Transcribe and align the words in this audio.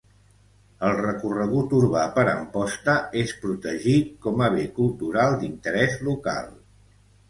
El 0.87 0.95
recorregut 0.99 1.75
urbà 1.81 2.07
per 2.17 2.25
Amposta 2.33 2.97
és 3.23 3.37
protegit 3.45 4.13
com 4.27 4.45
a 4.49 4.53
bé 4.59 4.69
cultural 4.83 5.41
d'interès 5.43 6.05
local. 6.13 6.55